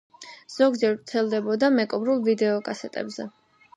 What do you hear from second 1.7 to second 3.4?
„მეკობრულ“ ვიდეოკასეტებზე.